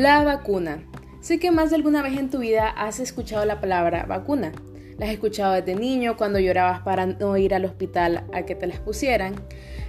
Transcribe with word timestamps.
La 0.00 0.24
vacuna. 0.24 0.82
Sé 1.20 1.38
que 1.38 1.50
más 1.50 1.68
de 1.68 1.76
alguna 1.76 2.00
vez 2.00 2.16
en 2.16 2.30
tu 2.30 2.38
vida 2.38 2.70
has 2.70 3.00
escuchado 3.00 3.44
la 3.44 3.60
palabra 3.60 4.06
vacuna. 4.06 4.50
La 4.96 5.04
has 5.04 5.12
escuchado 5.12 5.52
desde 5.52 5.74
niño 5.74 6.16
cuando 6.16 6.38
llorabas 6.38 6.80
para 6.80 7.04
no 7.04 7.36
ir 7.36 7.54
al 7.54 7.66
hospital 7.66 8.24
a 8.32 8.46
que 8.46 8.54
te 8.54 8.66
las 8.66 8.78
pusieran. 8.78 9.34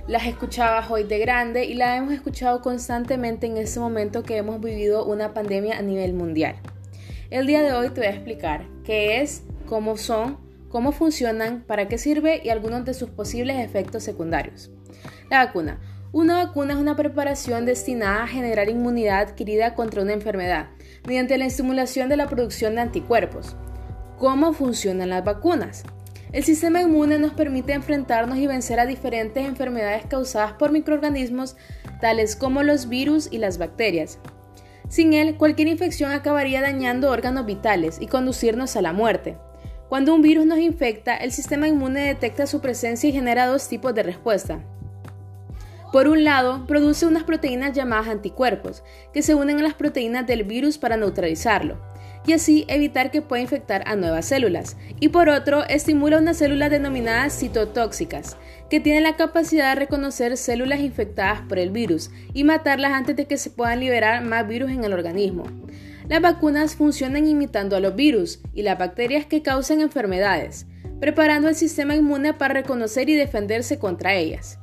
Las 0.10 0.26
escuchabas 0.26 0.92
hoy 0.92 1.06
de 1.06 1.18
grande 1.20 1.64
y 1.64 1.76
la 1.76 1.96
hemos 1.96 2.12
escuchado 2.12 2.60
constantemente 2.60 3.48
en 3.48 3.56
ese 3.56 3.80
momento 3.80 4.22
que 4.22 4.36
hemos 4.36 4.60
vivido 4.60 5.06
una 5.06 5.34
pandemia 5.34 5.78
a 5.78 5.82
nivel 5.82 6.12
mundial. 6.12 6.58
El 7.30 7.48
día 7.48 7.62
de 7.62 7.72
hoy 7.72 7.88
te 7.92 8.02
voy 8.02 8.08
a 8.08 8.14
explicar 8.14 8.66
qué 8.84 9.22
es, 9.22 9.44
cómo 9.66 9.96
son, 9.96 10.40
cómo 10.68 10.92
funcionan, 10.92 11.64
para 11.66 11.88
qué 11.88 11.98
sirve 11.98 12.42
y 12.44 12.50
algunos 12.50 12.84
de 12.84 12.94
sus 12.94 13.10
posibles 13.10 13.60
efectos 13.60 14.04
secundarios. 14.04 14.72
La 15.30 15.46
vacuna. 15.46 15.80
Una 16.14 16.44
vacuna 16.44 16.74
es 16.74 16.80
una 16.80 16.98
preparación 16.98 17.66
destinada 17.66 18.24
a 18.24 18.28
generar 18.28 18.68
inmunidad 18.68 19.22
adquirida 19.22 19.76
contra 19.76 20.02
una 20.02 20.12
enfermedad 20.12 20.68
mediante 21.08 21.38
la 21.38 21.46
estimulación 21.46 22.10
de 22.10 22.18
la 22.18 22.28
producción 22.28 22.76
de 22.76 22.82
anticuerpos. 22.82 23.56
¿Cómo 24.18 24.52
funcionan 24.52 25.12
las 25.12 25.24
vacunas? 25.24 25.84
El 26.34 26.44
sistema 26.44 26.82
inmune 26.82 27.18
nos 27.18 27.32
permite 27.32 27.72
enfrentarnos 27.72 28.38
y 28.40 28.46
vencer 28.46 28.82
a 28.82 28.86
diferentes 28.86 29.48
enfermedades 29.48 30.06
causadas 30.06 30.52
por 30.54 30.74
microorganismos 30.74 31.56
tales 32.02 32.36
como 32.36 32.62
los 32.62 32.90
virus 32.90 33.30
y 33.32 33.38
las 33.38 33.58
bacterias. 33.58 34.20
Sin 34.90 35.14
él, 35.14 35.38
cualquier 35.38 35.70
infección 35.70 36.12
acabaría 36.12 36.62
dañando 36.62 37.10
órganos 37.10 37.46
vitales 37.46 38.00
y 38.02 38.08
conducirnos 38.08 38.76
a 38.76 38.82
la 38.82 38.92
muerte. 38.92 39.38
Cuando 39.88 40.14
un 40.14 40.22
virus 40.22 40.46
nos 40.46 40.60
infecta, 40.60 41.16
el 41.16 41.32
sistema 41.32 41.70
inmune 41.70 42.02
detecta 42.02 42.48
su 42.48 42.60
presencia 42.60 43.10
y 43.10 43.14
genera 43.14 43.48
dos 43.48 43.70
tipos 43.70 43.96
de 43.96 44.04
respuesta. 44.04 44.62
Por 45.92 46.08
un 46.08 46.24
lado, 46.24 46.66
produce 46.68 47.06
unas 47.06 47.24
proteínas 47.24 47.74
llamadas 47.74 48.08
anticuerpos, 48.08 48.82
que 49.14 49.22
se 49.22 49.36
unen 49.36 49.60
a 49.60 49.64
las 49.64 49.74
proteínas 49.74 50.26
del 50.26 50.46
virus 50.46 50.78
para 50.78 50.96
neutralizarlo, 50.96 51.78
y 52.26 52.32
así 52.32 52.64
evitar 52.70 53.12
que 53.12 53.22
pueda 53.22 53.42
infectar 53.42 53.84
a 53.86 53.98
nuevas 53.98 54.26
células. 54.26 54.78
Y 55.02 55.10
por 55.10 55.28
otro, 55.28 55.66
estimula 55.68 56.20
unas 56.20 56.38
células 56.38 56.72
denominadas 56.72 57.38
citotóxicas, 57.38 58.38
que 58.70 58.80
tienen 58.80 59.04
la 59.04 59.18
capacidad 59.18 59.74
de 59.74 59.82
reconocer 59.82 60.38
células 60.38 60.80
infectadas 60.80 61.42
por 61.42 61.60
el 61.60 61.72
virus 61.72 62.10
y 62.34 62.46
matarlas 62.46 62.94
antes 62.94 63.18
de 63.18 63.26
que 63.26 63.38
se 63.38 63.50
puedan 63.50 63.82
liberar 63.82 64.24
más 64.24 64.48
virus 64.48 64.72
en 64.72 64.86
el 64.86 64.94
organismo. 64.94 65.44
Las 66.08 66.22
vacunas 66.22 66.76
funcionan 66.76 67.28
imitando 67.28 67.76
a 67.76 67.82
los 67.82 67.96
virus 67.96 68.40
y 68.54 68.62
las 68.62 68.80
bacterias 68.80 69.26
que 69.26 69.42
causan 69.42 69.82
enfermedades, 69.82 70.68
preparando 71.02 71.50
el 71.50 71.56
sistema 71.56 71.96
inmune 71.96 72.34
para 72.34 72.54
reconocer 72.54 73.10
y 73.10 73.16
defenderse 73.16 73.78
contra 73.78 74.16
ellas. 74.16 74.61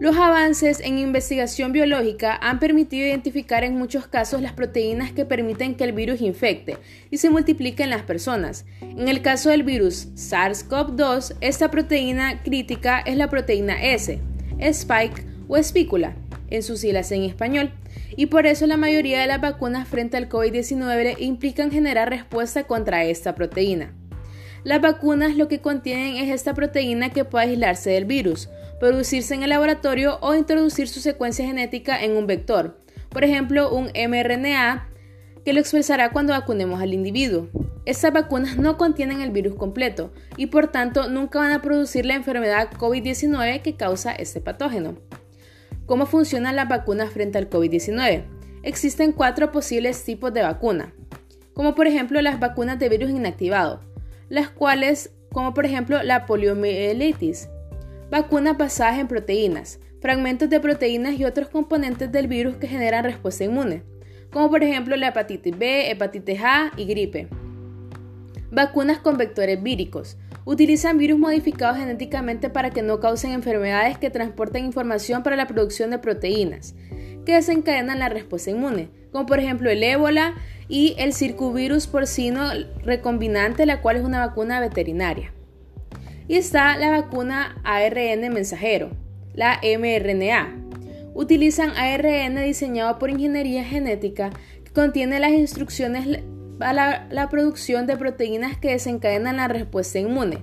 Los 0.00 0.16
avances 0.16 0.78
en 0.78 0.96
investigación 0.96 1.72
biológica 1.72 2.38
han 2.40 2.60
permitido 2.60 3.04
identificar 3.04 3.64
en 3.64 3.76
muchos 3.76 4.06
casos 4.06 4.40
las 4.40 4.52
proteínas 4.52 5.10
que 5.10 5.24
permiten 5.24 5.74
que 5.74 5.82
el 5.82 5.92
virus 5.92 6.20
infecte 6.20 6.78
y 7.10 7.16
se 7.16 7.30
multiplique 7.30 7.82
en 7.82 7.90
las 7.90 8.02
personas. 8.02 8.64
En 8.80 9.08
el 9.08 9.22
caso 9.22 9.50
del 9.50 9.64
virus 9.64 10.06
SARS-CoV-2, 10.14 11.34
esta 11.40 11.72
proteína 11.72 12.42
crítica 12.44 13.00
es 13.00 13.16
la 13.16 13.28
proteína 13.28 13.82
S, 13.82 14.20
spike 14.60 15.24
o 15.48 15.56
espícula, 15.56 16.14
en 16.48 16.62
sus 16.62 16.78
siglas 16.78 17.10
en 17.10 17.24
español, 17.24 17.72
y 18.16 18.26
por 18.26 18.46
eso 18.46 18.68
la 18.68 18.76
mayoría 18.76 19.20
de 19.20 19.26
las 19.26 19.40
vacunas 19.40 19.88
frente 19.88 20.16
al 20.16 20.28
COVID-19 20.28 21.16
implican 21.18 21.72
generar 21.72 22.08
respuesta 22.08 22.62
contra 22.68 23.04
esta 23.04 23.34
proteína. 23.34 23.92
Las 24.62 24.80
vacunas 24.80 25.34
lo 25.34 25.48
que 25.48 25.60
contienen 25.60 26.16
es 26.16 26.30
esta 26.30 26.54
proteína 26.54 27.10
que 27.10 27.24
puede 27.24 27.46
aislarse 27.46 27.90
del 27.90 28.04
virus, 28.04 28.48
producirse 28.80 29.34
en 29.34 29.42
el 29.42 29.50
laboratorio 29.50 30.18
o 30.20 30.34
introducir 30.34 30.88
su 30.88 31.00
secuencia 31.00 31.46
genética 31.46 32.02
en 32.02 32.16
un 32.16 32.26
vector, 32.26 32.78
por 33.08 33.24
ejemplo 33.24 33.74
un 33.74 33.86
mRNA 33.86 34.88
que 35.44 35.52
lo 35.52 35.60
expresará 35.60 36.10
cuando 36.10 36.32
vacunemos 36.32 36.80
al 36.80 36.94
individuo. 36.94 37.48
Estas 37.86 38.12
vacunas 38.12 38.58
no 38.58 38.76
contienen 38.76 39.22
el 39.22 39.30
virus 39.30 39.54
completo 39.54 40.12
y 40.36 40.46
por 40.46 40.68
tanto 40.68 41.08
nunca 41.08 41.38
van 41.38 41.52
a 41.52 41.62
producir 41.62 42.04
la 42.04 42.14
enfermedad 42.14 42.70
COVID-19 42.72 43.62
que 43.62 43.76
causa 43.76 44.12
este 44.12 44.40
patógeno. 44.40 44.98
¿Cómo 45.86 46.04
funcionan 46.04 46.54
las 46.54 46.68
vacunas 46.68 47.10
frente 47.10 47.38
al 47.38 47.48
COVID-19? 47.48 48.24
Existen 48.62 49.12
cuatro 49.12 49.52
posibles 49.52 50.04
tipos 50.04 50.34
de 50.34 50.42
vacuna, 50.42 50.92
como 51.54 51.74
por 51.74 51.86
ejemplo 51.86 52.20
las 52.20 52.38
vacunas 52.38 52.78
de 52.78 52.90
virus 52.90 53.10
inactivado, 53.10 53.80
las 54.28 54.50
cuales, 54.50 55.12
como 55.32 55.54
por 55.54 55.64
ejemplo 55.64 56.02
la 56.02 56.26
poliomielitis, 56.26 57.48
vacunas 58.10 58.56
basadas 58.56 58.98
en 58.98 59.08
proteínas, 59.08 59.80
fragmentos 60.00 60.48
de 60.48 60.60
proteínas 60.60 61.18
y 61.18 61.24
otros 61.24 61.48
componentes 61.48 62.10
del 62.10 62.26
virus 62.26 62.56
que 62.56 62.68
generan 62.68 63.04
respuesta 63.04 63.44
inmune, 63.44 63.82
como 64.30 64.50
por 64.50 64.62
ejemplo 64.62 64.96
la 64.96 65.08
hepatitis 65.08 65.58
B, 65.58 65.90
hepatitis 65.90 66.40
A 66.42 66.72
y 66.76 66.84
gripe. 66.86 67.28
Vacunas 68.50 68.98
con 68.98 69.18
vectores 69.18 69.62
víricos. 69.62 70.16
Utilizan 70.46 70.96
virus 70.96 71.18
modificados 71.18 71.76
genéticamente 71.76 72.48
para 72.48 72.70
que 72.70 72.80
no 72.80 73.00
causen 73.00 73.32
enfermedades 73.32 73.98
que 73.98 74.08
transporten 74.08 74.64
información 74.64 75.22
para 75.22 75.36
la 75.36 75.46
producción 75.46 75.90
de 75.90 75.98
proteínas, 75.98 76.74
que 77.26 77.34
desencadenan 77.34 77.98
la 77.98 78.08
respuesta 78.08 78.50
inmune, 78.50 78.88
como 79.12 79.26
por 79.26 79.38
ejemplo 79.38 79.68
el 79.68 79.82
ébola 79.82 80.34
y 80.66 80.94
el 80.96 81.12
circuvirus 81.12 81.86
porcino 81.86 82.48
recombinante, 82.82 83.66
la 83.66 83.82
cual 83.82 83.96
es 83.98 84.04
una 84.04 84.26
vacuna 84.26 84.60
veterinaria. 84.60 85.34
Y 86.28 86.36
está 86.36 86.76
la 86.76 86.90
vacuna 86.90 87.56
ARN 87.64 88.20
mensajero, 88.32 88.90
la 89.32 89.58
mRNA. 89.62 90.54
Utilizan 91.14 91.70
ARN 91.70 92.36
diseñado 92.44 92.98
por 92.98 93.08
ingeniería 93.08 93.64
genética 93.64 94.30
que 94.62 94.70
contiene 94.72 95.18
las 95.20 95.30
instrucciones 95.30 96.20
para 96.58 97.06
la, 97.10 97.28
producción 97.30 97.86
de 97.86 97.96
proteínas 97.96 98.58
que 98.58 98.72
desencadenan 98.72 99.38
la 99.38 99.48
respuesta 99.48 99.98
inmune. 99.98 100.42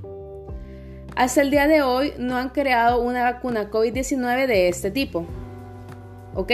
Hasta 1.16 1.42
el 1.42 1.52
día 1.52 1.68
de 1.68 1.84
hoy 1.84 2.14
no 2.18 2.36
han 2.38 2.50
creado 2.50 3.02
una 3.02 3.24
vacuna 3.24 3.70
COVID-19 3.70 4.48
de 4.48 4.68
este 4.68 4.90
tipo. 4.90 5.28
¿Ok? 6.34 6.52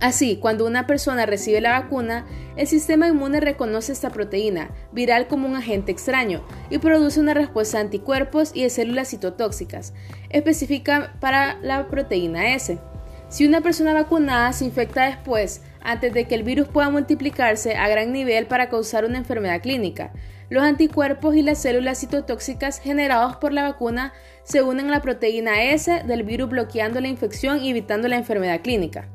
Así, 0.00 0.36
cuando 0.36 0.66
una 0.66 0.86
persona 0.86 1.24
recibe 1.24 1.60
la 1.60 1.80
vacuna, 1.80 2.26
el 2.56 2.66
sistema 2.66 3.08
inmune 3.08 3.40
reconoce 3.40 3.92
esta 3.92 4.10
proteína 4.10 4.70
viral 4.92 5.26
como 5.26 5.48
un 5.48 5.56
agente 5.56 5.90
extraño 5.90 6.44
y 6.68 6.78
produce 6.78 7.18
una 7.18 7.34
respuesta 7.34 7.78
de 7.78 7.84
anticuerpos 7.84 8.50
y 8.54 8.62
de 8.62 8.70
células 8.70 9.08
citotóxicas, 9.08 9.94
específica 10.28 11.14
para 11.20 11.58
la 11.62 11.88
proteína 11.88 12.54
S. 12.54 12.78
Si 13.28 13.46
una 13.46 13.60
persona 13.60 13.94
vacunada 13.94 14.52
se 14.52 14.66
infecta 14.66 15.06
después, 15.06 15.62
antes 15.80 16.12
de 16.12 16.26
que 16.26 16.34
el 16.34 16.42
virus 16.42 16.68
pueda 16.68 16.90
multiplicarse 16.90 17.74
a 17.74 17.88
gran 17.88 18.12
nivel 18.12 18.46
para 18.46 18.68
causar 18.68 19.04
una 19.04 19.18
enfermedad 19.18 19.62
clínica, 19.62 20.12
los 20.48 20.62
anticuerpos 20.62 21.34
y 21.34 21.42
las 21.42 21.58
células 21.58 21.98
citotóxicas 21.98 22.78
generados 22.78 23.36
por 23.36 23.52
la 23.52 23.64
vacuna 23.64 24.12
se 24.44 24.62
unen 24.62 24.88
a 24.88 24.92
la 24.92 25.02
proteína 25.02 25.64
S 25.64 26.04
del 26.06 26.22
virus 26.22 26.50
bloqueando 26.50 27.00
la 27.00 27.08
infección 27.08 27.62
y 27.64 27.70
evitando 27.70 28.06
la 28.06 28.16
enfermedad 28.16 28.60
clínica. 28.60 29.08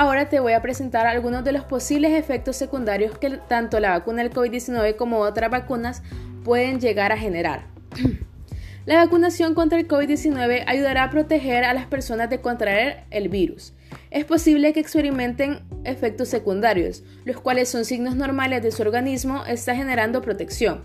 Ahora 0.00 0.28
te 0.28 0.38
voy 0.38 0.52
a 0.52 0.62
presentar 0.62 1.08
algunos 1.08 1.42
de 1.42 1.50
los 1.50 1.64
posibles 1.64 2.12
efectos 2.12 2.54
secundarios 2.54 3.18
que 3.18 3.30
tanto 3.30 3.80
la 3.80 3.90
vacuna 3.90 4.22
del 4.22 4.32
COVID-19 4.32 4.94
como 4.94 5.18
otras 5.18 5.50
vacunas 5.50 6.04
pueden 6.44 6.78
llegar 6.78 7.10
a 7.10 7.18
generar. 7.18 7.66
La 8.86 9.04
vacunación 9.04 9.54
contra 9.56 9.76
el 9.76 9.88
COVID-19 9.88 10.62
ayudará 10.68 11.02
a 11.02 11.10
proteger 11.10 11.64
a 11.64 11.74
las 11.74 11.86
personas 11.86 12.30
de 12.30 12.40
contraer 12.40 13.06
el 13.10 13.28
virus. 13.28 13.74
Es 14.12 14.24
posible 14.24 14.72
que 14.72 14.78
experimenten 14.78 15.64
efectos 15.82 16.28
secundarios, 16.28 17.02
los 17.24 17.40
cuales 17.40 17.68
son 17.68 17.84
signos 17.84 18.14
normales 18.14 18.62
de 18.62 18.70
su 18.70 18.82
organismo, 18.82 19.44
está 19.46 19.74
generando 19.74 20.22
protección. 20.22 20.84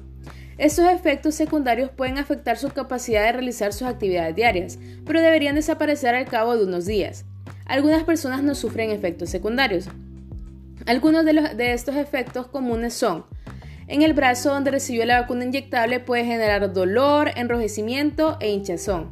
Estos 0.57 0.91
efectos 0.91 1.35
secundarios 1.35 1.91
pueden 1.91 2.17
afectar 2.17 2.57
su 2.57 2.71
capacidad 2.71 3.23
de 3.25 3.33
realizar 3.33 3.73
sus 3.73 3.87
actividades 3.87 4.35
diarias, 4.35 4.79
pero 5.05 5.21
deberían 5.21 5.53
desaparecer 5.53 6.15
al 6.15 6.25
cabo 6.25 6.57
de 6.57 6.65
unos 6.65 6.87
días. 6.87 7.25
Algunas 7.65 8.03
personas 8.03 8.43
no 8.43 8.55
sufren 8.55 8.91
efectos 8.91 9.29
secundarios. 9.29 9.87
Algunos 10.85 11.23
de, 11.23 11.73
estos 11.73 11.95
efectos 11.95 12.47
comunes 12.47 12.93
son 12.93 13.25
en 13.87 14.01
el 14.01 14.13
brazo 14.13 14.53
donde 14.53 14.71
recibió 14.71 15.05
la 15.05 15.21
vacuna 15.21 15.45
inyectable 15.45 15.99
puede 15.99 16.25
generar 16.25 16.73
dolor, 16.73 17.31
enrojecimiento 17.35 18.37
e 18.39 18.51
hinchazón. 18.51 19.11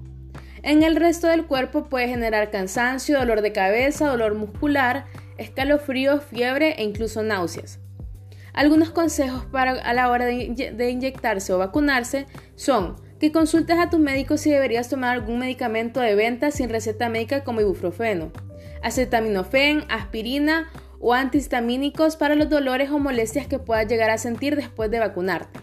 En 0.63 0.83
el 0.83 0.95
resto 0.95 1.27
del 1.27 1.45
cuerpo 1.45 1.85
puede 1.85 2.07
generar 2.07 2.51
cansancio, 2.51 3.19
dolor 3.19 3.41
de 3.41 3.51
cabeza, 3.51 4.07
dolor 4.07 4.35
muscular, 4.35 5.05
escalofríos, 5.37 6.23
fiebre 6.23 6.75
e 6.77 6.83
incluso 6.83 7.23
náuseas. 7.23 7.79
Algunos 8.53 8.91
consejos 8.91 9.45
para 9.45 9.71
a 9.71 9.93
la 9.93 10.09
hora 10.09 10.25
de 10.25 10.89
inyectarse 10.91 11.53
o 11.53 11.57
vacunarse 11.57 12.27
son 12.55 12.95
que 13.21 13.31
consultes 13.31 13.77
a 13.77 13.91
tu 13.91 13.99
médico 13.99 14.35
si 14.35 14.49
deberías 14.49 14.89
tomar 14.89 15.11
algún 15.11 15.37
medicamento 15.37 15.99
de 15.99 16.15
venta 16.15 16.49
sin 16.49 16.69
receta 16.69 17.07
médica 17.07 17.43
como 17.43 17.61
ibuprofeno, 17.61 18.31
acetaminofén, 18.81 19.83
aspirina 19.89 20.71
o 20.99 21.13
antihistamínicos 21.13 22.15
para 22.15 22.33
los 22.33 22.49
dolores 22.49 22.89
o 22.89 22.97
molestias 22.97 23.45
que 23.45 23.59
puedas 23.59 23.87
llegar 23.87 24.09
a 24.09 24.17
sentir 24.17 24.55
después 24.55 24.89
de 24.89 24.97
vacunarte. 24.97 25.59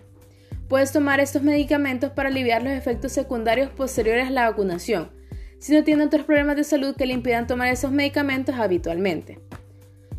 Puedes 0.68 0.92
tomar 0.92 1.18
estos 1.18 1.42
medicamentos 1.42 2.12
para 2.12 2.28
aliviar 2.28 2.62
los 2.62 2.72
efectos 2.72 3.10
secundarios 3.10 3.70
posteriores 3.70 4.28
a 4.28 4.30
la 4.30 4.48
vacunación, 4.48 5.10
si 5.58 5.74
no 5.74 5.82
tienes 5.82 6.06
otros 6.06 6.26
problemas 6.26 6.54
de 6.54 6.62
salud 6.62 6.94
que 6.94 7.06
le 7.06 7.14
impidan 7.14 7.48
tomar 7.48 7.72
esos 7.72 7.90
medicamentos 7.90 8.54
habitualmente. 8.54 9.40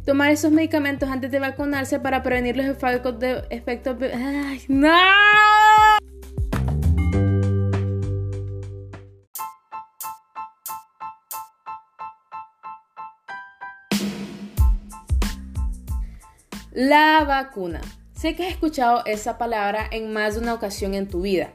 tomar 0.06 0.31
esos 0.31 0.51
medicamentos 0.51 1.07
antes 1.07 1.31
de 1.31 1.39
vacunarse 1.39 2.00
para 2.00 2.21
prevenir 2.21 2.57
los 2.57 2.65
efectos 2.65 3.18
de 3.18 3.44
efectos 3.50 3.95
¡Ay, 4.01 4.62
no! 4.68 4.89
La 16.81 17.25
vacuna. 17.25 17.81
Sé 18.13 18.37
que 18.37 18.45
has 18.45 18.53
escuchado 18.53 19.03
esa 19.05 19.37
palabra 19.37 19.85
en 19.91 20.13
más 20.13 20.35
de 20.35 20.39
una 20.39 20.53
ocasión 20.53 20.93
en 20.93 21.09
tu 21.09 21.23
vida. 21.23 21.51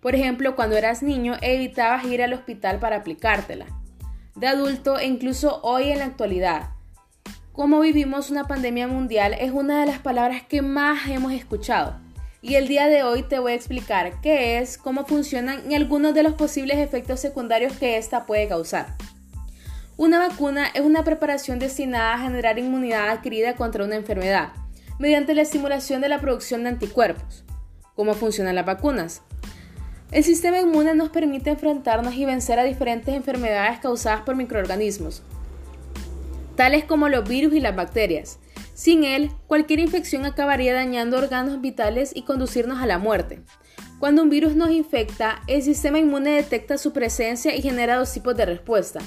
Por 0.00 0.14
ejemplo, 0.14 0.56
cuando 0.56 0.74
eras 0.74 1.02
niño 1.02 1.34
evitabas 1.42 2.06
ir 2.06 2.22
al 2.22 2.32
hospital 2.32 2.78
para 2.78 2.96
aplicártela. 2.96 3.66
De 4.36 4.46
adulto 4.46 4.98
e 4.98 5.04
incluso 5.04 5.60
hoy 5.62 5.90
en 5.90 5.98
la 5.98 6.06
actualidad. 6.06 6.70
Como 7.52 7.80
vivimos 7.80 8.30
una 8.30 8.46
pandemia 8.46 8.88
mundial 8.88 9.34
es 9.38 9.50
una 9.50 9.80
de 9.80 9.86
las 9.86 9.98
palabras 9.98 10.44
que 10.44 10.62
más 10.62 11.06
hemos 11.10 11.34
escuchado. 11.34 12.00
Y 12.40 12.54
el 12.54 12.68
día 12.68 12.86
de 12.86 13.02
hoy 13.02 13.24
te 13.24 13.40
voy 13.40 13.52
a 13.52 13.56
explicar 13.56 14.18
qué 14.22 14.60
es, 14.60 14.78
cómo 14.78 15.04
funcionan 15.04 15.70
y 15.70 15.74
algunos 15.74 16.14
de 16.14 16.22
los 16.22 16.32
posibles 16.32 16.78
efectos 16.78 17.20
secundarios 17.20 17.76
que 17.76 17.98
esta 17.98 18.24
puede 18.24 18.48
causar. 18.48 18.96
Una 19.98 20.20
vacuna 20.20 20.68
es 20.74 20.82
una 20.82 21.02
preparación 21.02 21.58
destinada 21.58 22.14
a 22.14 22.18
generar 22.20 22.56
inmunidad 22.56 23.08
adquirida 23.08 23.56
contra 23.56 23.84
una 23.84 23.96
enfermedad 23.96 24.50
mediante 25.00 25.34
la 25.34 25.42
estimulación 25.42 26.00
de 26.00 26.08
la 26.08 26.20
producción 26.20 26.62
de 26.62 26.68
anticuerpos. 26.68 27.44
¿Cómo 27.96 28.14
funcionan 28.14 28.54
las 28.54 28.64
vacunas? 28.64 29.22
El 30.12 30.22
sistema 30.22 30.60
inmune 30.60 30.94
nos 30.94 31.08
permite 31.08 31.50
enfrentarnos 31.50 32.14
y 32.14 32.24
vencer 32.24 32.60
a 32.60 32.62
diferentes 32.62 33.12
enfermedades 33.12 33.80
causadas 33.80 34.20
por 34.20 34.36
microorganismos, 34.36 35.24
tales 36.54 36.84
como 36.84 37.08
los 37.08 37.28
virus 37.28 37.52
y 37.54 37.60
las 37.60 37.74
bacterias. 37.74 38.38
Sin 38.74 39.02
él, 39.02 39.32
cualquier 39.48 39.80
infección 39.80 40.24
acabaría 40.26 40.74
dañando 40.74 41.18
órganos 41.18 41.60
vitales 41.60 42.12
y 42.14 42.22
conducirnos 42.22 42.80
a 42.80 42.86
la 42.86 42.98
muerte. 42.98 43.40
Cuando 43.98 44.22
un 44.22 44.30
virus 44.30 44.54
nos 44.54 44.70
infecta, 44.70 45.42
el 45.48 45.60
sistema 45.64 45.98
inmune 45.98 46.30
detecta 46.30 46.78
su 46.78 46.92
presencia 46.92 47.56
y 47.56 47.62
genera 47.62 47.96
dos 47.96 48.12
tipos 48.12 48.36
de 48.36 48.46
respuesta. 48.46 49.00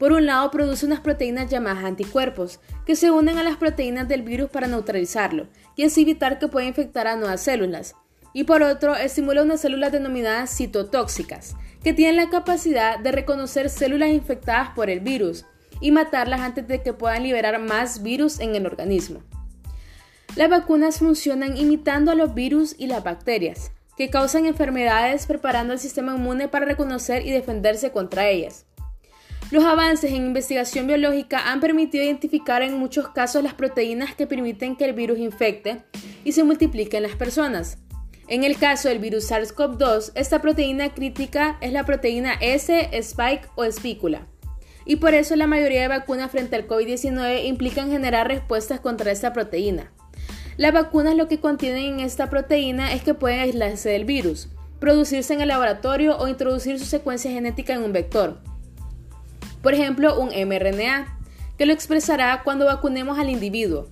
Por 0.00 0.12
un 0.12 0.24
lado, 0.24 0.50
produce 0.50 0.86
unas 0.86 1.00
proteínas 1.00 1.50
llamadas 1.50 1.84
anticuerpos, 1.84 2.58
que 2.86 2.96
se 2.96 3.10
unen 3.10 3.36
a 3.36 3.42
las 3.42 3.58
proteínas 3.58 4.08
del 4.08 4.22
virus 4.22 4.48
para 4.48 4.66
neutralizarlo 4.66 5.46
y 5.76 5.84
así 5.84 6.00
evitar 6.00 6.38
que 6.38 6.48
pueda 6.48 6.66
infectar 6.66 7.06
a 7.06 7.16
nuevas 7.16 7.42
células 7.42 7.94
y 8.32 8.44
por 8.44 8.62
otro 8.62 8.96
estimula 8.96 9.42
unas 9.42 9.60
células 9.60 9.92
denominadas 9.92 10.56
citotóxicas, 10.56 11.54
que 11.84 11.92
tienen 11.92 12.16
la 12.16 12.30
capacidad 12.30 12.98
de 12.98 13.12
reconocer 13.12 13.68
células 13.68 14.08
infectadas 14.08 14.70
por 14.70 14.88
el 14.88 15.00
virus 15.00 15.44
y 15.82 15.90
matarlas 15.90 16.40
antes 16.40 16.66
de 16.66 16.82
que 16.82 16.94
puedan 16.94 17.22
liberar 17.22 17.58
más 17.58 18.02
virus 18.02 18.40
en 18.40 18.54
el 18.54 18.64
organismo. 18.64 19.20
Las 20.34 20.48
vacunas 20.48 21.00
funcionan 21.00 21.58
imitando 21.58 22.10
a 22.10 22.14
los 22.14 22.32
virus 22.32 22.74
y 22.78 22.86
las 22.86 23.04
bacterias, 23.04 23.72
que 23.98 24.08
causan 24.08 24.46
enfermedades 24.46 25.26
preparando 25.26 25.74
al 25.74 25.78
sistema 25.78 26.16
inmune 26.16 26.48
para 26.48 26.64
reconocer 26.64 27.26
y 27.26 27.32
defenderse 27.32 27.90
contra 27.90 28.28
ellas. 28.28 28.64
Los 29.50 29.64
avances 29.64 30.12
en 30.12 30.26
investigación 30.26 30.86
biológica 30.86 31.50
han 31.50 31.58
permitido 31.58 32.04
identificar 32.04 32.62
en 32.62 32.78
muchos 32.78 33.08
casos 33.08 33.42
las 33.42 33.54
proteínas 33.54 34.14
que 34.14 34.28
permiten 34.28 34.76
que 34.76 34.84
el 34.84 34.92
virus 34.92 35.18
infecte 35.18 35.82
y 36.22 36.30
se 36.30 36.44
multiplique 36.44 36.98
en 36.98 37.02
las 37.02 37.16
personas. 37.16 37.78
En 38.28 38.44
el 38.44 38.56
caso 38.58 38.88
del 38.88 39.00
virus 39.00 39.28
SARS-CoV-2, 39.28 40.12
esta 40.14 40.40
proteína 40.40 40.94
crítica 40.94 41.58
es 41.60 41.72
la 41.72 41.84
proteína 41.84 42.34
S, 42.34 42.90
spike 42.92 43.48
o 43.56 43.64
espícula. 43.64 44.28
Y 44.84 44.96
por 44.96 45.14
eso 45.14 45.34
la 45.34 45.48
mayoría 45.48 45.82
de 45.82 45.88
vacunas 45.88 46.30
frente 46.30 46.54
al 46.54 46.68
COVID-19 46.68 47.44
implican 47.46 47.90
generar 47.90 48.28
respuestas 48.28 48.78
contra 48.78 49.10
esta 49.10 49.32
proteína. 49.32 49.90
Las 50.58 50.72
vacunas 50.72 51.16
lo 51.16 51.26
que 51.26 51.40
contienen 51.40 51.94
en 51.94 52.00
esta 52.00 52.30
proteína 52.30 52.92
es 52.92 53.02
que 53.02 53.14
pueden 53.14 53.40
aislarse 53.40 53.88
del 53.88 54.04
virus, 54.04 54.48
producirse 54.78 55.34
en 55.34 55.40
el 55.40 55.48
laboratorio 55.48 56.16
o 56.18 56.28
introducir 56.28 56.78
su 56.78 56.84
secuencia 56.84 57.32
genética 57.32 57.74
en 57.74 57.82
un 57.82 57.92
vector. 57.92 58.49
Por 59.62 59.74
ejemplo, 59.74 60.18
un 60.18 60.28
mRNA, 60.28 61.18
que 61.58 61.66
lo 61.66 61.72
expresará 61.72 62.42
cuando 62.42 62.64
vacunemos 62.64 63.18
al 63.18 63.28
individuo. 63.28 63.88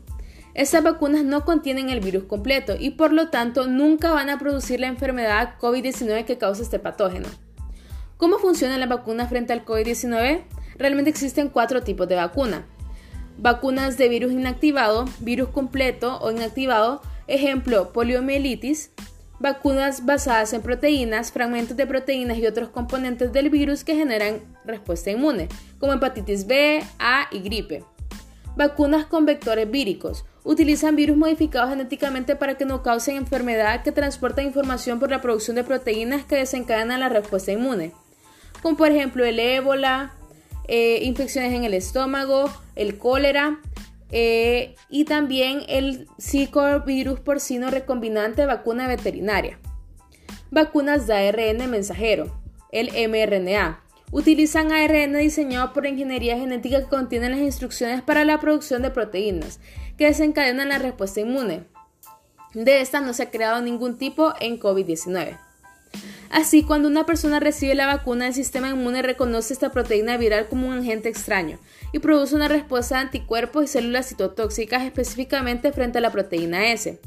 Estas 0.54 0.82
vacunas 0.82 1.22
no 1.22 1.44
contienen 1.44 1.90
el 1.90 2.00
virus 2.00 2.24
completo 2.24 2.74
y 2.78 2.90
por 2.90 3.12
lo 3.12 3.28
tanto 3.28 3.66
nunca 3.66 4.10
van 4.10 4.30
a 4.30 4.38
producir 4.38 4.80
la 4.80 4.88
enfermedad 4.88 5.54
COVID-19 5.60 6.24
que 6.24 6.38
causa 6.38 6.62
este 6.62 6.78
patógeno. 6.78 7.28
¿Cómo 8.16 8.38
funcionan 8.38 8.80
las 8.80 8.88
vacunas 8.88 9.28
frente 9.28 9.52
al 9.52 9.64
COVID-19? 9.64 10.42
Realmente 10.76 11.10
existen 11.10 11.50
cuatro 11.50 11.82
tipos 11.82 12.08
de 12.08 12.16
vacuna. 12.16 12.66
Vacunas 13.36 13.98
de 13.98 14.08
virus 14.08 14.32
inactivado, 14.32 15.04
virus 15.20 15.50
completo 15.50 16.18
o 16.20 16.32
inactivado, 16.32 17.02
ejemplo 17.28 17.92
poliomielitis, 17.92 18.90
vacunas 19.40 20.04
basadas 20.04 20.52
en 20.52 20.62
proteínas, 20.62 21.32
fragmentos 21.32 21.76
de 21.76 21.86
proteínas 21.86 22.38
y 22.38 22.46
otros 22.46 22.68
componentes 22.68 23.32
del 23.32 23.50
virus 23.50 23.84
que 23.84 23.94
generan 23.94 24.40
respuesta 24.64 25.10
inmune, 25.10 25.48
como 25.78 25.92
hepatitis 25.92 26.46
B, 26.46 26.82
A 26.98 27.28
y 27.30 27.40
gripe. 27.40 27.84
Vacunas 28.56 29.06
con 29.06 29.24
vectores 29.24 29.70
víricos, 29.70 30.24
utilizan 30.42 30.96
virus 30.96 31.16
modificados 31.16 31.70
genéticamente 31.70 32.34
para 32.34 32.56
que 32.56 32.64
no 32.64 32.82
causen 32.82 33.16
enfermedad 33.16 33.82
que 33.82 33.92
transportan 33.92 34.46
información 34.46 34.98
por 34.98 35.10
la 35.10 35.20
producción 35.20 35.56
de 35.56 35.64
proteínas 35.64 36.24
que 36.24 36.36
desencadenan 36.36 37.00
la 37.00 37.08
respuesta 37.08 37.52
inmune, 37.52 37.92
como 38.62 38.76
por 38.76 38.90
ejemplo 38.90 39.24
el 39.24 39.38
ébola, 39.38 40.14
eh, 40.66 41.00
infecciones 41.02 41.52
en 41.52 41.64
el 41.64 41.74
estómago, 41.74 42.50
el 42.76 42.98
cólera 42.98 43.58
eh, 44.10 44.74
y 44.88 45.04
también 45.04 45.62
el 45.68 46.06
psicovirus 46.18 47.20
porcino 47.20 47.70
recombinante 47.70 48.46
vacuna 48.46 48.86
veterinaria. 48.88 49.58
Vacunas 50.50 51.06
de 51.06 51.14
ARN 51.14 51.70
mensajero, 51.70 52.40
el 52.72 52.90
mRNA. 53.08 53.84
Utilizan 54.10 54.72
ARN 54.72 55.18
diseñado 55.18 55.74
por 55.74 55.84
ingeniería 55.84 56.38
genética 56.38 56.80
que 56.80 56.88
contiene 56.88 57.28
las 57.28 57.40
instrucciones 57.40 58.00
para 58.00 58.24
la 58.24 58.40
producción 58.40 58.80
de 58.80 58.90
proteínas 58.90 59.60
que 59.98 60.06
desencadenan 60.06 60.70
la 60.70 60.78
respuesta 60.78 61.20
inmune. 61.20 61.64
De 62.54 62.80
esta 62.80 63.00
no 63.00 63.12
se 63.12 63.24
ha 63.24 63.30
creado 63.30 63.60
ningún 63.60 63.98
tipo 63.98 64.32
en 64.40 64.58
COVID-19. 64.58 65.38
Así, 66.30 66.62
cuando 66.62 66.88
una 66.88 67.06
persona 67.06 67.40
recibe 67.40 67.74
la 67.74 67.86
vacuna, 67.86 68.26
el 68.26 68.34
sistema 68.34 68.68
inmune 68.68 69.02
reconoce 69.02 69.52
esta 69.52 69.72
proteína 69.72 70.18
viral 70.18 70.48
como 70.48 70.68
un 70.68 70.78
agente 70.78 71.08
extraño 71.08 71.58
y 71.92 72.00
produce 72.00 72.34
una 72.34 72.48
respuesta 72.48 72.96
de 72.96 73.02
anticuerpos 73.02 73.64
y 73.64 73.68
células 73.68 74.08
citotóxicas 74.08 74.82
específicamente 74.82 75.72
frente 75.72 75.98
a 75.98 76.00
la 76.02 76.12
proteína 76.12 76.70
S. 76.70 77.00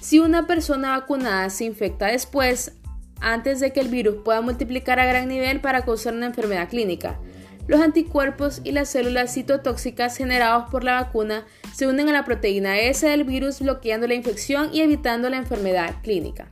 Si 0.00 0.18
una 0.18 0.46
persona 0.46 0.98
vacunada 0.98 1.48
se 1.50 1.64
infecta 1.64 2.06
después, 2.06 2.72
antes 3.20 3.60
de 3.60 3.72
que 3.72 3.80
el 3.80 3.88
virus 3.88 4.16
pueda 4.24 4.40
multiplicar 4.40 4.98
a 4.98 5.06
gran 5.06 5.28
nivel 5.28 5.60
para 5.60 5.82
causar 5.82 6.14
una 6.14 6.26
enfermedad 6.26 6.68
clínica, 6.68 7.20
los 7.68 7.80
anticuerpos 7.80 8.62
y 8.64 8.72
las 8.72 8.88
células 8.88 9.32
citotóxicas 9.32 10.16
generados 10.16 10.68
por 10.70 10.82
la 10.82 10.94
vacuna 10.94 11.46
se 11.72 11.86
unen 11.86 12.08
a 12.08 12.12
la 12.12 12.24
proteína 12.24 12.80
S 12.80 13.06
del 13.06 13.22
virus 13.22 13.60
bloqueando 13.60 14.08
la 14.08 14.14
infección 14.14 14.70
y 14.72 14.80
evitando 14.80 15.30
la 15.30 15.36
enfermedad 15.36 15.96
clínica. 16.02 16.50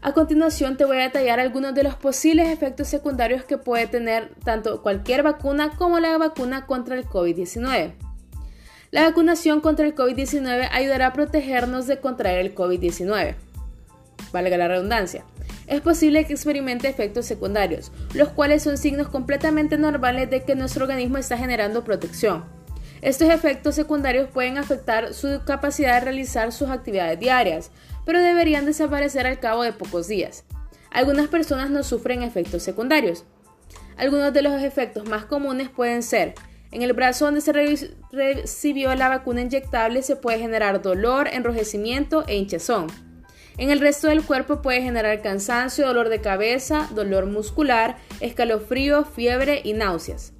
A 0.00 0.12
continuación 0.12 0.76
te 0.76 0.84
voy 0.84 0.98
a 0.98 1.02
detallar 1.02 1.40
algunos 1.40 1.74
de 1.74 1.82
los 1.82 1.94
posibles 1.94 2.48
efectos 2.48 2.88
secundarios 2.88 3.44
que 3.44 3.58
puede 3.58 3.86
tener 3.86 4.30
tanto 4.44 4.82
cualquier 4.82 5.22
vacuna 5.22 5.70
como 5.76 5.98
la 5.98 6.16
vacuna 6.18 6.66
contra 6.66 6.96
el 6.96 7.04
COVID-19. 7.06 7.94
La 8.90 9.02
vacunación 9.02 9.60
contra 9.60 9.86
el 9.86 9.94
COVID-19 9.94 10.68
ayudará 10.72 11.08
a 11.08 11.12
protegernos 11.12 11.86
de 11.86 12.00
contraer 12.00 12.38
el 12.38 12.54
COVID-19. 12.54 13.34
Valga 14.32 14.56
la 14.56 14.68
redundancia 14.68 15.24
es 15.68 15.82
posible 15.82 16.24
que 16.24 16.32
experimente 16.32 16.88
efectos 16.88 17.26
secundarios, 17.26 17.92
los 18.14 18.30
cuales 18.30 18.62
son 18.62 18.78
signos 18.78 19.08
completamente 19.08 19.76
normales 19.76 20.30
de 20.30 20.42
que 20.42 20.56
nuestro 20.56 20.84
organismo 20.84 21.18
está 21.18 21.36
generando 21.36 21.84
protección. 21.84 22.44
Estos 23.00 23.28
efectos 23.28 23.76
secundarios 23.76 24.28
pueden 24.28 24.58
afectar 24.58 25.14
su 25.14 25.42
capacidad 25.44 25.94
de 25.94 26.00
realizar 26.00 26.52
sus 26.52 26.70
actividades 26.70 27.20
diarias, 27.20 27.70
pero 28.08 28.22
deberían 28.22 28.64
desaparecer 28.64 29.26
al 29.26 29.38
cabo 29.38 29.62
de 29.62 29.74
pocos 29.74 30.08
días. 30.08 30.44
Algunas 30.90 31.28
personas 31.28 31.68
no 31.68 31.82
sufren 31.82 32.22
efectos 32.22 32.62
secundarios. 32.62 33.24
Algunos 33.98 34.32
de 34.32 34.40
los 34.40 34.62
efectos 34.62 35.06
más 35.06 35.26
comunes 35.26 35.68
pueden 35.68 36.02
ser 36.02 36.34
en 36.70 36.80
el 36.80 36.94
brazo 36.94 37.26
donde 37.26 37.42
se 37.42 37.52
recibió 38.10 38.94
la 38.94 39.10
vacuna 39.10 39.42
inyectable 39.42 40.02
se 40.02 40.16
puede 40.16 40.38
generar 40.38 40.80
dolor, 40.80 41.28
enrojecimiento 41.30 42.24
e 42.26 42.36
hinchazón. 42.36 42.86
En 43.58 43.68
el 43.68 43.78
resto 43.78 44.08
del 44.08 44.24
cuerpo 44.24 44.62
puede 44.62 44.80
generar 44.80 45.20
cansancio, 45.20 45.86
dolor 45.86 46.08
de 46.08 46.22
cabeza, 46.22 46.88
dolor 46.94 47.26
muscular, 47.26 47.98
escalofrío, 48.20 49.04
fiebre 49.04 49.60
y 49.62 49.74
náuseas. 49.74 50.32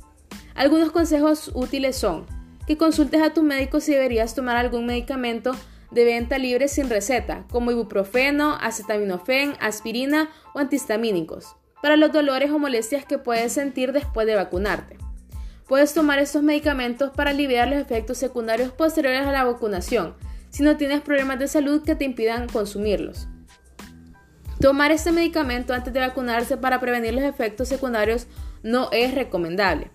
Algunos 0.54 0.90
consejos 0.90 1.50
útiles 1.52 1.96
son 1.96 2.24
que 2.66 2.78
consultes 2.78 3.20
a 3.20 3.34
tu 3.34 3.42
médico 3.42 3.80
si 3.80 3.92
deberías 3.92 4.34
tomar 4.34 4.56
algún 4.56 4.86
medicamento 4.86 5.54
de 5.90 6.04
venta 6.04 6.38
libre 6.38 6.68
sin 6.68 6.90
receta, 6.90 7.44
como 7.50 7.70
ibuprofeno, 7.70 8.56
acetaminofén, 8.60 9.54
aspirina 9.60 10.30
o 10.54 10.58
antihistamínicos, 10.58 11.56
para 11.82 11.96
los 11.96 12.12
dolores 12.12 12.50
o 12.50 12.58
molestias 12.58 13.04
que 13.04 13.18
puedes 13.18 13.52
sentir 13.52 13.92
después 13.92 14.26
de 14.26 14.34
vacunarte. 14.34 14.98
Puedes 15.66 15.94
tomar 15.94 16.18
estos 16.18 16.42
medicamentos 16.42 17.10
para 17.10 17.30
aliviar 17.30 17.68
los 17.68 17.78
efectos 17.78 18.18
secundarios 18.18 18.72
posteriores 18.72 19.26
a 19.26 19.32
la 19.32 19.44
vacunación, 19.44 20.14
si 20.50 20.62
no 20.62 20.76
tienes 20.76 21.02
problemas 21.02 21.38
de 21.38 21.48
salud 21.48 21.82
que 21.84 21.94
te 21.94 22.04
impidan 22.04 22.48
consumirlos. 22.48 23.28
Tomar 24.60 24.90
este 24.90 25.12
medicamento 25.12 25.72
antes 25.72 25.92
de 25.92 26.00
vacunarse 26.00 26.56
para 26.56 26.80
prevenir 26.80 27.14
los 27.14 27.22
efectos 27.22 27.68
secundarios 27.68 28.26
no 28.62 28.88
es 28.90 29.14
recomendable. 29.14 29.90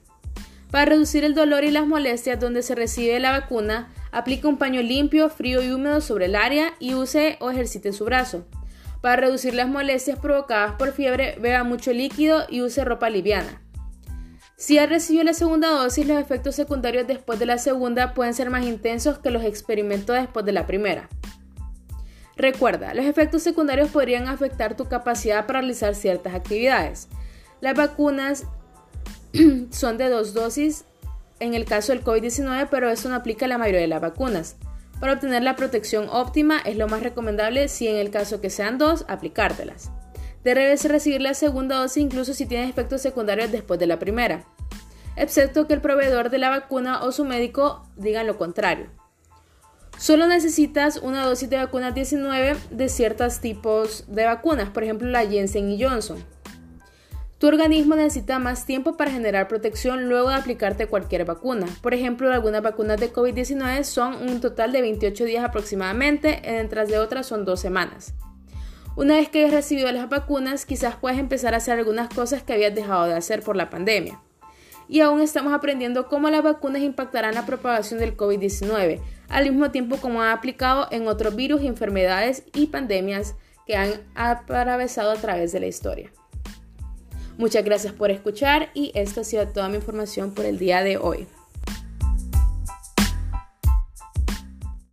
Para 0.72 0.86
reducir 0.86 1.24
el 1.24 1.36
dolor 1.36 1.64
y 1.64 1.72
las 1.72 1.86
molestias 1.86 2.40
donde 2.40 2.64
se 2.64 2.74
recibe 2.74 3.20
la 3.20 3.32
vacuna, 3.32 3.92
aplique 4.14 4.48
un 4.48 4.58
paño 4.58 4.82
limpio, 4.82 5.30
frío 5.30 5.62
y 5.62 5.72
húmedo 5.72 6.00
sobre 6.00 6.26
el 6.26 6.36
área 6.36 6.74
y 6.80 6.94
use 6.94 7.38
o 7.42 7.50
ejercite 7.50 7.92
su 7.92 8.06
brazo. 8.06 8.46
Para 9.02 9.18
reducir 9.18 9.54
las 9.56 9.68
molestias 9.68 10.20
provocadas 10.20 10.76
por 10.76 10.94
fiebre, 10.94 11.36
beba 11.42 11.64
mucho 11.64 11.92
líquido 11.92 12.46
y 12.48 12.62
use 12.62 12.86
ropa 12.86 13.10
liviana. 13.10 13.62
Si 14.56 14.78
ha 14.78 14.86
recibido 14.86 15.26
la 15.26 15.34
segunda 15.34 15.70
dosis, 15.72 16.08
los 16.08 16.22
efectos 16.22 16.56
secundarios 16.56 17.08
después 17.08 17.38
de 17.40 17.48
la 17.48 17.58
segunda 17.58 18.14
pueden 18.14 18.34
ser 18.34 18.50
más 18.50 18.66
intensos 18.66 19.18
que 19.18 19.32
los 19.32 19.44
experimentó 19.44 20.14
después 20.14 20.46
de 20.46 20.54
la 20.54 20.68
primera. 20.68 21.10
Recuerda, 22.38 22.94
los 22.94 23.06
efectos 23.06 23.44
secundarios 23.44 23.90
podrían 23.90 24.28
afectar 24.28 24.78
tu 24.78 24.86
capacidad 24.86 25.46
para 25.48 25.60
realizar 25.60 25.96
ciertas 25.96 26.34
actividades. 26.34 27.10
Las 27.62 27.76
vacunas 27.76 28.46
son 29.72 29.98
de 29.98 30.10
dos 30.10 30.34
dosis 30.34 30.86
en 31.40 31.54
el 31.54 31.66
caso 31.66 31.92
del 31.92 32.04
COVID-19, 32.04 32.68
pero 32.70 32.90
eso 32.90 33.10
no 33.10 33.16
aplica 33.16 33.46
a 33.46 33.50
la 33.50 33.58
mayoría 33.58 33.82
de 33.82 33.88
las 33.88 34.02
vacunas. 34.02 34.58
Para 35.00 35.14
obtener 35.14 35.44
la 35.44 35.56
protección 35.56 36.08
óptima 36.10 36.60
es 36.60 36.78
lo 36.78 36.88
más 36.88 37.04
recomendable 37.04 37.68
si 37.68 37.88
en 37.88 37.98
el 37.98 38.10
caso 38.10 38.40
que 38.40 38.50
sean 38.50 38.78
dos, 38.78 39.06
aplicártelas. 39.08 39.92
Debes 40.44 40.86
recibir 40.86 41.22
la 41.22 41.34
segunda 41.34 41.78
dosis 41.78 42.04
incluso 42.04 42.34
si 42.34 42.46
tienes 42.46 42.70
efectos 42.70 43.02
secundarios 43.02 43.52
después 43.52 43.80
de 43.80 43.88
la 43.88 44.00
primera, 44.00 44.46
excepto 45.16 45.68
que 45.68 45.74
el 45.74 45.82
proveedor 45.82 46.30
de 46.30 46.38
la 46.38 46.50
vacuna 46.50 47.04
o 47.04 47.12
su 47.12 47.26
médico 47.26 47.88
digan 47.96 48.28
lo 48.28 48.38
contrario. 48.38 48.88
Solo 49.98 50.28
necesitas 50.28 50.98
una 50.98 51.26
dosis 51.26 51.50
de 51.50 51.58
vacuna 51.58 51.92
19 51.92 52.58
de 52.72 52.90
ciertos 52.90 53.40
tipos 53.40 54.06
de 54.08 54.26
vacunas, 54.26 54.70
por 54.70 54.84
ejemplo 54.84 55.08
la 55.10 55.26
Jensen 55.26 55.70
y 55.70 55.82
Johnson. 55.82 56.24
Tu 57.44 57.50
organismo 57.50 57.96
necesita 57.96 58.40
más 58.40 58.66
tiempo 58.66 58.96
para 58.96 59.12
generar 59.12 59.50
protección 59.50 60.08
luego 60.08 60.30
de 60.30 60.36
aplicarte 60.36 60.88
cualquier 60.88 61.26
vacuna. 61.26 61.68
Por 61.82 61.94
ejemplo, 61.94 62.32
algunas 62.32 62.62
vacunas 62.62 62.98
de 63.02 63.12
COVID-19 63.12 63.84
son 63.84 64.14
un 64.14 64.40
total 64.40 64.72
de 64.72 64.80
28 64.80 65.26
días 65.26 65.44
aproximadamente, 65.44 66.42
mientras 66.46 66.88
de 66.88 67.00
otras 67.00 67.26
son 67.26 67.44
dos 67.44 67.60
semanas. 67.60 68.14
Una 68.96 69.16
vez 69.16 69.28
que 69.28 69.40
hayas 69.40 69.56
recibido 69.56 69.92
las 69.92 70.08
vacunas, 70.08 70.66
quizás 70.66 70.96
puedas 70.96 71.20
empezar 71.20 71.54
a 71.54 71.58
hacer 71.58 71.78
algunas 71.78 72.08
cosas 72.08 72.44
que 72.44 72.54
habías 72.54 72.74
dejado 72.74 73.08
de 73.08 73.16
hacer 73.16 73.42
por 73.42 73.58
la 73.58 73.70
pandemia. 73.70 74.22
Y 74.88 75.02
aún 75.02 75.20
estamos 75.20 75.52
aprendiendo 75.52 76.08
cómo 76.08 76.30
las 76.30 76.44
vacunas 76.44 76.82
impactarán 76.82 77.36
la 77.36 77.46
propagación 77.46 78.00
del 78.00 78.16
COVID-19, 78.16 79.02
al 79.28 79.50
mismo 79.50 79.70
tiempo 79.70 79.98
como 79.98 80.22
han 80.22 80.30
aplicado 80.30 80.88
en 80.92 81.10
otros 81.10 81.36
virus, 81.36 81.62
enfermedades 81.64 82.46
y 82.54 82.68
pandemias 82.68 83.36
que 83.68 83.76
han 83.76 83.90
atravesado 84.16 85.12
a 85.12 85.16
través 85.16 85.52
de 85.52 85.60
la 85.60 85.68
historia. 85.68 86.10
Muchas 87.38 87.66
gracias 87.66 87.94
por 87.94 88.12
escuchar 88.12 88.70
y 88.74 88.92
esta 88.94 89.22
ha 89.22 89.24
sido 89.24 89.48
toda 89.48 89.68
mi 89.70 89.76
información 89.76 90.34
por 90.34 90.46
el 90.46 90.60
día 90.60 90.84
de 90.84 90.98
hoy. 90.98 91.28